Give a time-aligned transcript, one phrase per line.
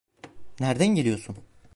[0.59, 1.35] Nereden geliyorsun?